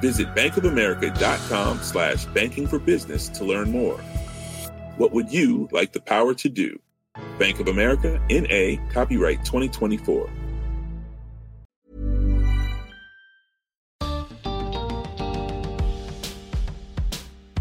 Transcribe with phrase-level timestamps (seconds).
[0.00, 3.98] Visit bankofamerica.com slash banking for business to learn more.
[4.98, 6.78] What would you like the power to do?
[7.38, 10.28] Bank of America, NA, copyright 2024.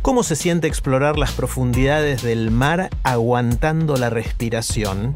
[0.02, 5.16] ¿Cómo se siente explorar las profundidades del mar aguantando la respiración?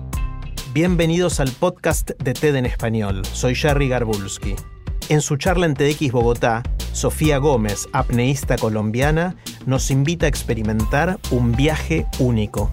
[0.74, 3.24] Bienvenidos al podcast de TED en español.
[3.24, 4.56] Soy Jerry Garbulski.
[5.10, 6.64] En su charla en TEDx Bogotá,
[7.00, 12.70] Sofía Gómez, apneísta colombiana, nos invita a experimentar un viaje único.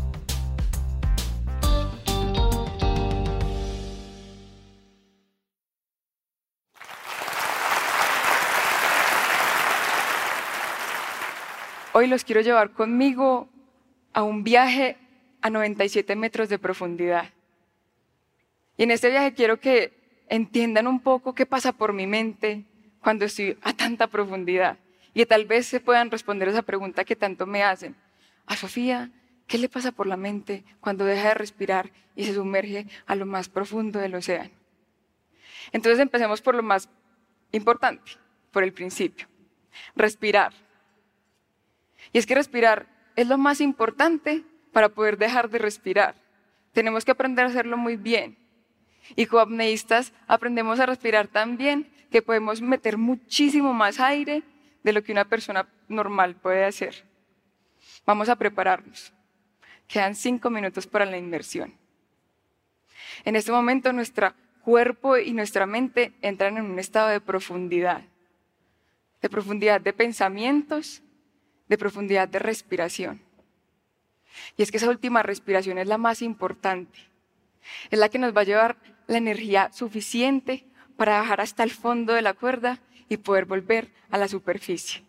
[11.92, 13.48] Hoy los quiero llevar conmigo
[14.12, 14.96] a un viaje
[15.40, 17.30] a 97 metros de profundidad.
[18.76, 22.64] Y en este viaje quiero que entiendan un poco qué pasa por mi mente
[23.06, 24.78] cuando estoy a tanta profundidad.
[25.14, 27.94] Y tal vez se puedan responder esa pregunta que tanto me hacen.
[28.46, 29.12] A Sofía,
[29.46, 33.24] ¿qué le pasa por la mente cuando deja de respirar y se sumerge a lo
[33.24, 34.50] más profundo del océano?
[35.70, 36.88] Entonces empecemos por lo más
[37.52, 38.10] importante,
[38.50, 39.28] por el principio.
[39.94, 40.52] Respirar.
[42.12, 46.16] Y es que respirar es lo más importante para poder dejar de respirar.
[46.72, 48.36] Tenemos que aprender a hacerlo muy bien.
[49.14, 54.42] Y como apneístas aprendemos a respirar tan bien que podemos meter muchísimo más aire
[54.82, 57.04] de lo que una persona normal puede hacer.
[58.04, 59.12] Vamos a prepararnos.
[59.86, 61.74] Quedan cinco minutos para la inmersión.
[63.24, 68.02] En este momento nuestro cuerpo y nuestra mente entran en un estado de profundidad,
[69.22, 71.02] de profundidad de pensamientos,
[71.68, 73.22] de profundidad de respiración.
[74.56, 76.98] Y es que esa última respiración es la más importante.
[77.90, 80.64] Es la que nos va a llevar la energía suficiente
[80.96, 82.78] para bajar hasta el fondo de la cuerda
[83.08, 85.02] y poder volver a la superficie.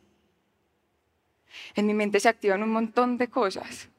[1.76, 3.90] En mi mente se activan un montón de cosas.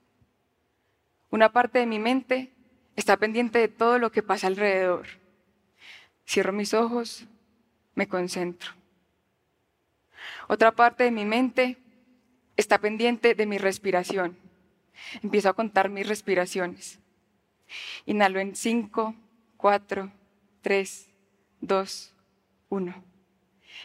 [1.31, 2.53] Una parte de mi mente
[2.97, 5.07] está pendiente de todo lo que pasa alrededor.
[6.27, 7.27] Cierro mis ojos,
[7.95, 8.73] me concentro.
[10.49, 11.79] Otra parte de mi mente
[12.57, 14.37] está pendiente de mi respiración.
[15.23, 16.99] Empiezo a contar mis respiraciones.
[18.07, 19.15] Inhalo en 5,
[19.57, 20.13] 4,
[20.63, 21.09] 3,
[21.61, 22.15] 2,
[22.69, 23.05] 1.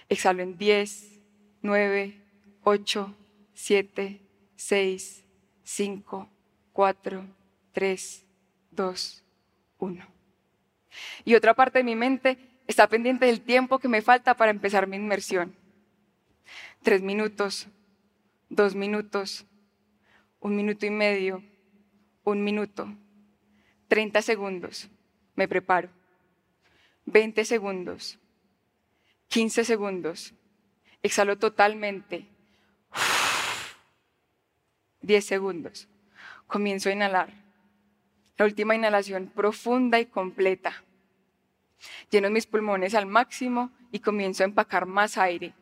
[0.09, 1.21] Exhalo en 10,
[1.61, 2.21] 9,
[2.63, 3.16] 8,
[3.53, 4.21] 7,
[4.55, 5.23] 6,
[5.63, 6.29] 5,
[6.73, 7.25] 4,
[7.73, 8.25] 3,
[8.71, 9.23] 2,
[9.79, 10.07] 1.
[11.25, 14.88] Y otra parte de mi mente está pendiente del tiempo que me falta para empezar
[14.88, 15.55] mi inmersión.
[16.81, 17.67] Tres minutos,
[18.50, 19.45] dos minutos,
[20.39, 21.44] un minuto y medio,
[22.23, 22.94] un minuto,
[23.88, 24.89] 30 segundos,
[25.35, 25.89] me preparo,
[27.05, 28.19] 20 segundos,
[29.27, 30.33] 15 segundos,
[31.01, 32.27] exhalo totalmente,
[35.01, 35.88] 10 segundos,
[36.47, 37.33] comienzo a inhalar,
[38.38, 40.83] la última inhalación profunda y completa.
[42.09, 45.53] Lleno mis pulmones al máximo y comienzo a empacar más aire.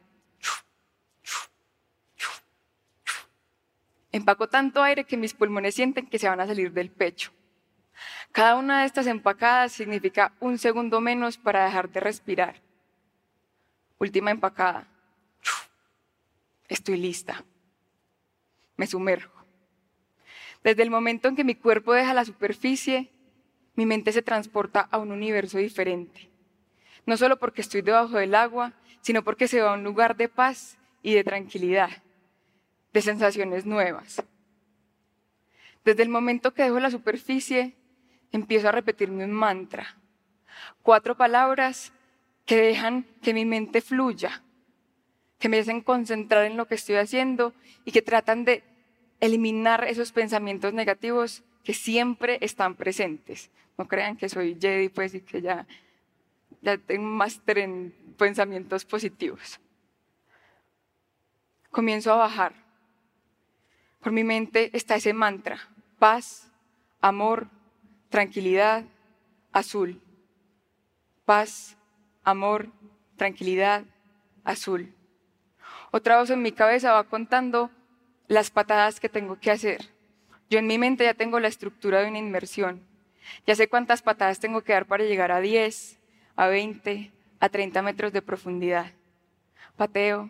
[4.11, 7.31] Empaco tanto aire que mis pulmones sienten que se van a salir del pecho.
[8.31, 12.61] Cada una de estas empacadas significa un segundo menos para dejar de respirar.
[13.99, 14.87] Última empacada.
[16.67, 17.43] Estoy lista.
[18.77, 19.45] Me sumerjo.
[20.63, 23.11] Desde el momento en que mi cuerpo deja la superficie,
[23.75, 26.29] mi mente se transporta a un universo diferente.
[27.05, 30.29] No solo porque estoy debajo del agua, sino porque se va a un lugar de
[30.29, 31.89] paz y de tranquilidad
[32.93, 34.23] de sensaciones nuevas.
[35.83, 37.75] Desde el momento que dejo la superficie,
[38.31, 39.95] empiezo a repetirme un mantra.
[40.81, 41.93] Cuatro palabras
[42.45, 44.41] que dejan que mi mente fluya,
[45.39, 47.53] que me hacen concentrar en lo que estoy haciendo
[47.85, 48.63] y que tratan de
[49.19, 53.51] eliminar esos pensamientos negativos que siempre están presentes.
[53.77, 55.67] No crean que soy Jedi, pues, y que ya,
[56.61, 59.59] ya tengo máster en pensamientos positivos.
[61.69, 62.61] Comienzo a bajar
[64.01, 65.59] por mi mente está ese mantra,
[65.99, 66.51] paz,
[67.01, 67.47] amor,
[68.11, 68.83] tranquilidad,
[69.53, 69.99] azul.
[71.25, 71.77] Paz,
[72.23, 72.67] amor,
[73.15, 73.85] tranquilidad,
[74.43, 74.93] azul.
[75.91, 77.71] Otra voz en mi cabeza va contando
[78.27, 79.89] las patadas que tengo que hacer.
[80.49, 82.85] Yo en mi mente ya tengo la estructura de una inmersión.
[83.47, 85.97] Ya sé cuántas patadas tengo que dar para llegar a 10,
[86.35, 88.91] a 20, a 30 metros de profundidad.
[89.77, 90.29] Pateo,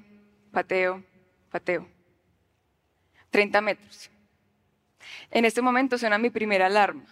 [0.52, 1.04] pateo,
[1.50, 1.88] pateo.
[3.32, 4.12] 30 metros.
[5.32, 7.06] En este momento suena mi primera alarma.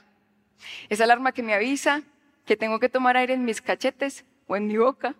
[0.89, 2.03] Esa alarma que me avisa
[2.45, 5.15] que tengo que tomar aire en mis cachetes o en mi boca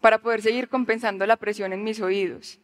[0.00, 2.58] para poder seguir compensando la presión en mis oídos,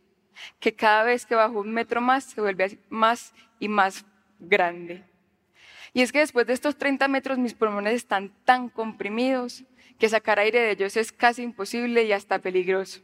[0.61, 4.05] que cada vez que bajo un metro más se vuelve más y más
[4.39, 5.05] grande.
[5.93, 9.65] Y es que después de estos 30 metros mis pulmones están tan comprimidos
[9.99, 13.01] que sacar aire de ellos es casi imposible y hasta peligroso.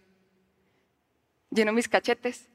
[1.50, 2.50] Lleno mis cachetes,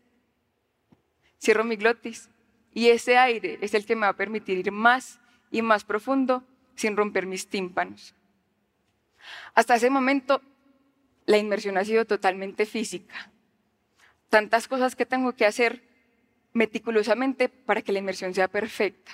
[1.39, 2.29] cierro mi glotis
[2.73, 5.19] y ese aire es el que me va a permitir ir más
[5.61, 6.43] más profundo
[6.75, 8.15] sin romper mis tímpanos.
[9.53, 10.41] Hasta ese momento
[11.25, 13.31] la inmersión ha sido totalmente física.
[14.29, 15.83] Tantas cosas que tengo que hacer
[16.53, 19.11] meticulosamente para que la inmersión sea perfecta.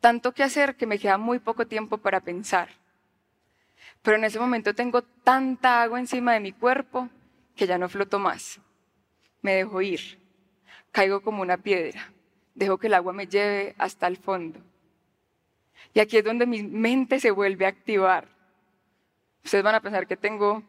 [0.00, 2.68] Tanto que hacer que me queda muy poco tiempo para pensar.
[4.02, 7.08] Pero en ese momento tengo tanta agua encima de mi cuerpo
[7.56, 8.60] que ya no floto más.
[9.42, 10.20] Me dejo ir.
[10.92, 12.12] Caigo como una piedra.
[12.54, 14.60] Dejo que el agua me lleve hasta el fondo.
[15.94, 18.28] Y aquí es donde mi mente se vuelve a activar.
[19.44, 20.62] Ustedes van a pensar que tengo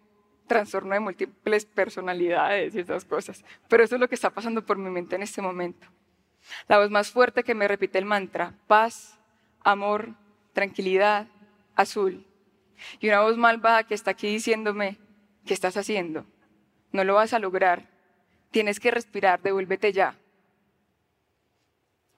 [0.48, 3.44] trastorno de múltiples personalidades y esas cosas.
[3.68, 5.88] Pero eso es lo que está pasando por mi mente en este momento.
[6.68, 9.20] La voz más fuerte que me repite el mantra, paz,
[9.64, 10.14] amor,
[10.54, 11.28] tranquilidad,
[11.76, 12.26] azul.
[13.00, 14.98] Y una voz malvada que está aquí diciéndome,
[15.46, 16.26] ¿qué estás haciendo?
[16.92, 17.90] No lo vas a lograr.
[18.52, 20.16] Tienes que respirar, devuélvete ya.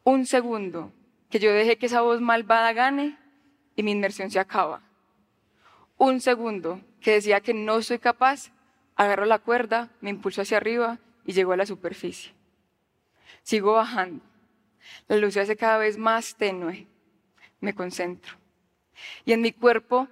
[0.03, 0.93] Un segundo
[1.29, 3.17] que yo deje que esa voz malvada gane
[3.75, 4.81] y mi inmersión se acaba.
[5.97, 8.51] Un segundo que decía que no soy capaz,
[8.95, 12.33] agarro la cuerda, me impulso hacia arriba y llego a la superficie.
[13.43, 14.23] Sigo bajando.
[15.07, 16.87] La luz se hace cada vez más tenue.
[17.61, 18.33] Me concentro.
[19.25, 20.07] Y en mi cuerpo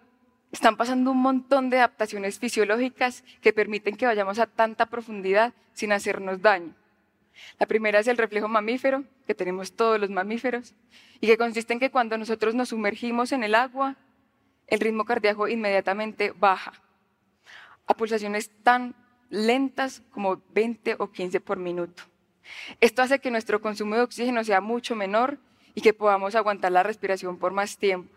[0.51, 5.91] están pasando un montón de adaptaciones fisiológicas que permiten que vayamos a tanta profundidad sin
[5.91, 6.73] hacernos daño.
[7.59, 10.73] La primera es el reflejo mamífero, que tenemos todos los mamíferos,
[11.19, 13.95] y que consiste en que cuando nosotros nos sumergimos en el agua,
[14.67, 16.73] el ritmo cardíaco inmediatamente baja
[17.85, 18.95] a pulsaciones tan
[19.29, 22.03] lentas como 20 o 15 por minuto.
[22.79, 25.37] Esto hace que nuestro consumo de oxígeno sea mucho menor
[25.73, 28.13] y que podamos aguantar la respiración por más tiempo.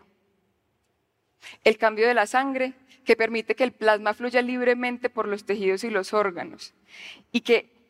[1.63, 2.73] El cambio de la sangre,
[3.05, 6.73] que permite que el plasma fluya libremente por los tejidos y los órganos
[7.31, 7.80] y que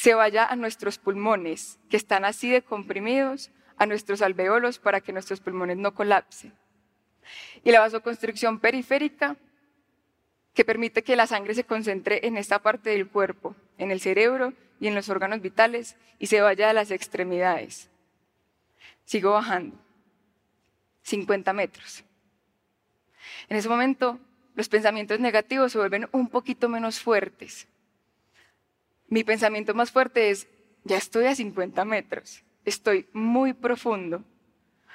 [0.00, 5.12] se vaya a nuestros pulmones, que están así de comprimidos, a nuestros alveolos para que
[5.12, 6.54] nuestros pulmones no colapsen.
[7.64, 9.36] Y la vasoconstricción periférica,
[10.54, 14.54] que permite que la sangre se concentre en esta parte del cuerpo, en el cerebro
[14.80, 17.90] y en los órganos vitales, y se vaya a las extremidades.
[19.04, 19.76] Sigo bajando.
[21.02, 22.04] 50 metros.
[23.50, 24.18] En ese momento,
[24.54, 27.68] los pensamientos negativos se vuelven un poquito menos fuertes
[29.10, 30.48] mi pensamiento más fuerte es,
[30.84, 34.24] ya estoy a 50 metros, estoy muy profundo.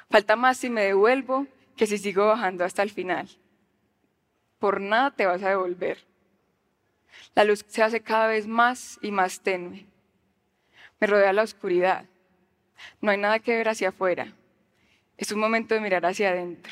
[0.10, 3.30] Falta más si me devuelvo que si sigo bajando hasta el final.
[4.58, 6.00] Por nada te vas a devolver.
[7.36, 9.86] La luz se hace cada vez más y más tenue.
[11.00, 12.06] Me rodea la oscuridad.
[13.02, 14.34] No hay nada que ver hacia afuera.
[15.18, 16.72] Es un momento de mirar hacia adentro.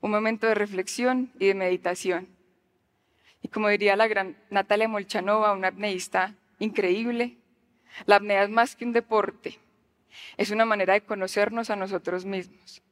[0.00, 2.28] Un momento de reflexión y de meditación.
[3.42, 7.36] Y como diría la gran Natalia Molchanova, una apneísta increíble.
[8.06, 9.58] La apnea es más que un deporte,
[10.36, 12.82] es una manera de conocernos a nosotros mismos.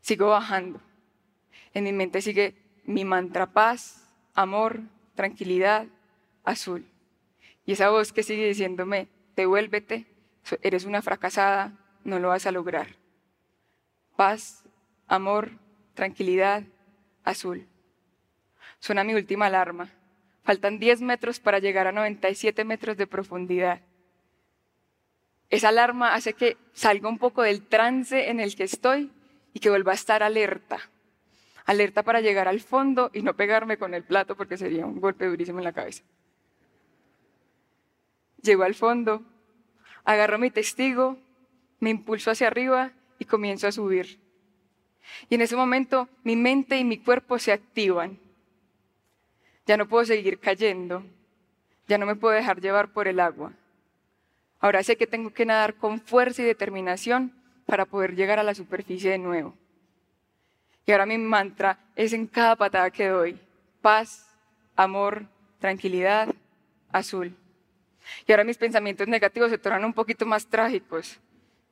[0.00, 0.80] Sigo bajando.
[1.74, 2.54] En mi mente sigue
[2.84, 4.80] mi mantra paz, amor,
[5.14, 5.86] tranquilidad,
[6.44, 6.86] azul.
[7.66, 10.06] Y esa voz que sigue diciéndome, devuélvete,
[10.62, 12.96] eres una fracasada, no lo vas a lograr.
[14.16, 14.64] Paz,
[15.06, 15.52] amor,
[15.94, 16.62] tranquilidad,
[17.24, 17.68] azul.
[18.78, 19.90] Suena mi última alarma.
[20.48, 23.82] Faltan 10 metros para llegar a 97 metros de profundidad.
[25.50, 29.12] Esa alarma hace que salga un poco del trance en el que estoy
[29.52, 30.78] y que vuelva a estar alerta.
[31.66, 35.26] Alerta para llegar al fondo y no pegarme con el plato porque sería un golpe
[35.26, 36.02] durísimo en la cabeza.
[38.40, 39.22] Llego al fondo,
[40.02, 41.18] agarro mi testigo,
[41.78, 44.18] me impulso hacia arriba y comienzo a subir.
[45.28, 48.18] Y en ese momento mi mente y mi cuerpo se activan
[49.68, 51.04] ya no puedo seguir cayendo,
[51.86, 53.52] ya no me puedo dejar llevar por el agua.
[54.60, 57.34] Ahora sé que tengo que nadar con fuerza y determinación
[57.66, 59.54] para poder llegar a la superficie de nuevo.
[60.86, 63.38] Y ahora mi mantra es en cada patada que doy,
[63.82, 64.34] paz,
[64.74, 65.26] amor,
[65.58, 66.34] tranquilidad,
[66.90, 67.36] azul.
[68.26, 71.20] Y ahora mis pensamientos negativos se tornan un poquito más trágicos.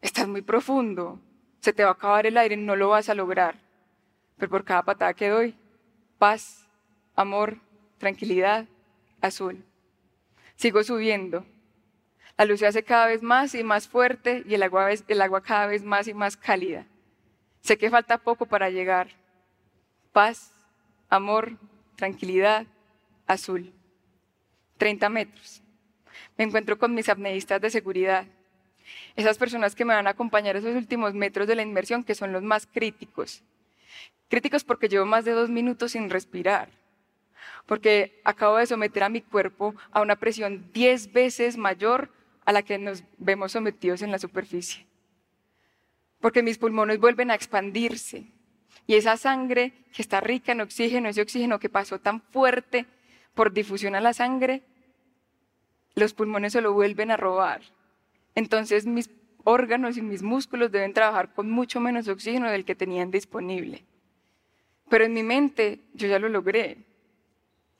[0.02, 1.18] Estás muy profundo,
[1.60, 3.54] se te va a acabar el aire, no lo vas a lograr.
[4.36, 5.54] Pero por cada patada que doy,
[6.18, 6.68] paz,
[7.14, 7.56] amor,
[7.98, 8.66] tranquilidad,
[9.20, 9.64] azul.
[10.56, 11.44] Sigo subiendo.
[12.38, 15.42] La luz se hace cada vez más y más fuerte y el agua, el agua
[15.42, 16.86] cada vez más y más cálida.
[17.60, 19.08] Sé que falta poco para llegar.
[20.12, 20.52] Paz,
[21.08, 21.56] amor,
[21.96, 22.66] tranquilidad,
[23.26, 23.72] azul.
[24.78, 25.62] 30 metros.
[26.36, 28.26] Me encuentro con mis apneístas de seguridad.
[29.16, 32.32] Esas personas que me van a acompañar esos últimos metros de la inmersión, que son
[32.32, 33.42] los más críticos.
[34.28, 36.68] Críticos porque llevo más de dos minutos sin respirar.
[37.66, 42.10] Porque acabo de someter a mi cuerpo a una presión diez veces mayor
[42.44, 44.86] a la que nos vemos sometidos en la superficie.
[46.20, 48.26] Porque mis pulmones vuelven a expandirse.
[48.86, 52.86] Y esa sangre que está rica en oxígeno, ese oxígeno que pasó tan fuerte
[53.34, 54.62] por difusión a la sangre,
[55.94, 57.62] los pulmones se lo vuelven a robar.
[58.34, 59.10] Entonces mis
[59.44, 63.84] órganos y mis músculos deben trabajar con mucho menos oxígeno del que tenían disponible.
[64.88, 66.78] Pero en mi mente yo ya lo logré.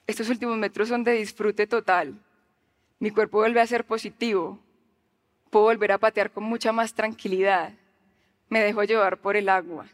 [0.06, 2.18] Estos últimos metros son de disfrute total.
[2.98, 4.58] Mi cuerpo vuelve a ser positivo.
[5.50, 7.72] Puedo volver a patear con mucha más tranquilidad.
[8.48, 9.86] Me dejo llevar por el agua.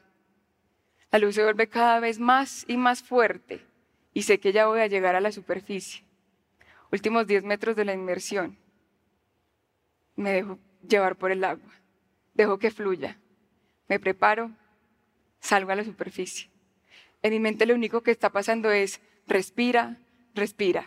[1.11, 3.65] La luz se vuelve cada vez más y más fuerte
[4.15, 6.05] y sé que ya voy a llegar a la superficie.
[6.91, 8.59] Últimos 10 metros de la inmersión.
[10.17, 11.73] Me dejo llevar por el agua.
[12.35, 13.19] Dejo que fluya.
[13.89, 14.51] Me preparo,
[15.41, 16.51] salgo a la superficie.
[17.23, 19.01] En mi mente lo único que está pasando es
[19.33, 19.97] respira,
[20.35, 20.87] respira.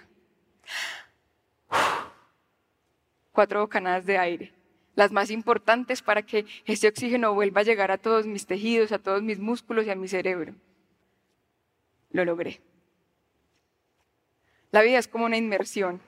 [3.32, 4.54] Cuatro bocanadas de aire,
[4.96, 9.00] las más importantes para que ese oxígeno vuelva a llegar a todos mis tejidos, a
[9.00, 10.54] todos mis músculos y a mi cerebro.
[12.12, 12.62] Lo logré.
[14.72, 16.00] La vida es como una inmersión.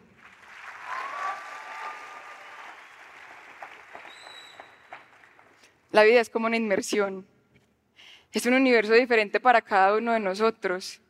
[5.91, 7.25] La vida es como una inmersión.
[8.31, 11.01] Es un universo diferente para cada uno de nosotros,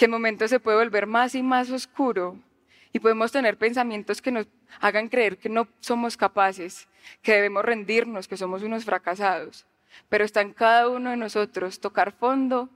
[0.00, 2.38] que en momentos se puede volver más y más oscuro
[2.90, 4.46] y podemos tener pensamientos que nos
[4.80, 6.88] hagan creer que no somos capaces,
[7.20, 9.66] que debemos rendirnos, que somos unos fracasados.
[10.08, 12.70] Pero está en cada uno de nosotros tocar fondo,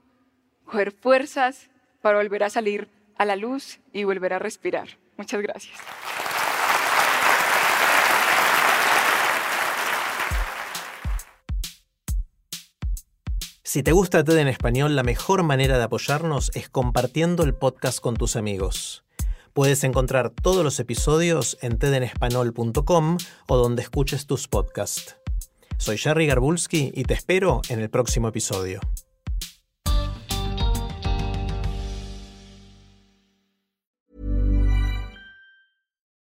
[0.65, 1.71] coger fuerzas
[2.03, 4.89] para volver a salir a la luz y volver a respirar.
[5.17, 5.79] Muchas gracias.
[13.75, 17.99] Si te gusta TED en español, la mejor manera de apoyarnos es compartiendo el podcast
[17.99, 19.03] con tus amigos.
[19.51, 23.17] Puedes encontrar todos los episodios en tedenespanol.com
[23.47, 25.17] o donde escuches tus podcasts.
[25.77, 28.79] Soy Jerry Garbulski y te espero en el próximo episodio.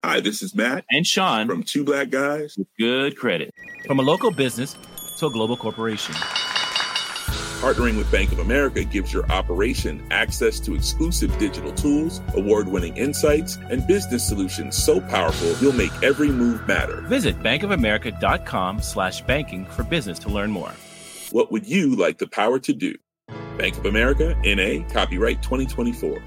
[0.03, 2.57] Hi, this is Matt And Sean from Two Black Guys.
[2.57, 3.53] with good credit.
[3.85, 4.75] From a local business
[5.19, 6.13] to a global corporation.
[7.57, 12.95] Partnering with Bank of America gives your operation access to exclusive digital tools, award winning
[12.95, 17.01] insights, and business solutions so powerful you'll make every move matter.
[17.07, 20.71] Visit bankofamerica.com slash banking for business to learn more.
[21.31, 22.93] What would you like the power to do?
[23.57, 26.21] Bank of America, NA, copyright 2024.